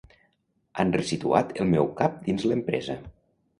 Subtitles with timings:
[0.83, 3.01] Han ressituat el meu cap dins l'empresa.